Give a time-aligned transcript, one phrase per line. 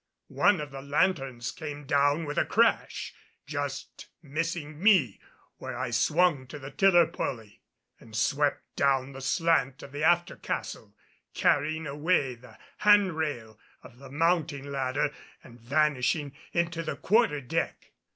[0.29, 3.13] One of the lanthorns came down with a crash,
[3.45, 5.19] just missing me
[5.57, 7.61] where I swung to the tiller polly,
[7.99, 10.95] and swept down the slant of the after castle,
[11.35, 17.91] carrying away the hand rail of the mounting ladder and vanishing into the quarter deck.